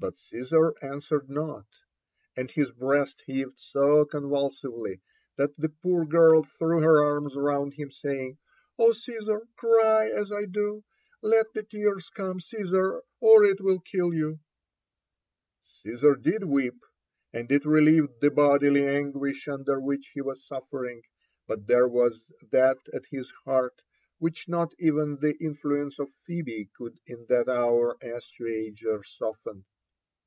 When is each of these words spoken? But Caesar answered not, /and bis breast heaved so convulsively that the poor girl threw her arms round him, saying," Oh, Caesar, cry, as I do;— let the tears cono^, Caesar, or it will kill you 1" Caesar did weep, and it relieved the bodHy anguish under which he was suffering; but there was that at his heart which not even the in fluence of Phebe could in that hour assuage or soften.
But 0.00 0.20
Caesar 0.20 0.74
answered 0.80 1.28
not, 1.28 1.66
/and 2.36 2.48
bis 2.54 2.70
breast 2.70 3.20
heaved 3.26 3.58
so 3.58 4.04
convulsively 4.04 5.00
that 5.36 5.56
the 5.56 5.70
poor 5.70 6.04
girl 6.06 6.44
threw 6.44 6.78
her 6.82 7.02
arms 7.04 7.34
round 7.36 7.74
him, 7.74 7.90
saying," 7.90 8.38
Oh, 8.78 8.92
Caesar, 8.92 9.48
cry, 9.56 10.08
as 10.08 10.30
I 10.30 10.44
do;— 10.44 10.84
let 11.34 11.52
the 11.52 11.64
tears 11.64 12.12
cono^, 12.16 12.40
Caesar, 12.40 13.02
or 13.18 13.44
it 13.44 13.60
will 13.60 13.80
kill 13.80 14.14
you 14.14 14.38
1" 15.84 15.96
Caesar 15.96 16.14
did 16.14 16.44
weep, 16.44 16.80
and 17.32 17.50
it 17.50 17.64
relieved 17.66 18.20
the 18.20 18.30
bodHy 18.30 18.80
anguish 18.86 19.48
under 19.48 19.80
which 19.80 20.12
he 20.14 20.20
was 20.20 20.46
suffering; 20.46 21.02
but 21.48 21.66
there 21.66 21.88
was 21.88 22.20
that 22.52 22.78
at 22.92 23.06
his 23.10 23.32
heart 23.44 23.82
which 24.18 24.48
not 24.48 24.72
even 24.78 25.16
the 25.16 25.34
in 25.42 25.56
fluence 25.56 25.98
of 25.98 26.08
Phebe 26.24 26.70
could 26.76 27.00
in 27.04 27.26
that 27.28 27.48
hour 27.48 27.96
assuage 28.00 28.84
or 28.84 29.02
soften. 29.02 29.64